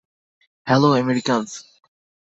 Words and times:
Hello, 0.67 0.89
Americans. 0.93 1.51